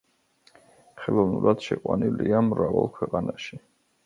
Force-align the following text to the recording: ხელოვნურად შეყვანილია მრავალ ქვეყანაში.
ხელოვნურად 1.01 1.61
შეყვანილია 1.67 2.41
მრავალ 2.49 2.91
ქვეყანაში. 2.97 3.63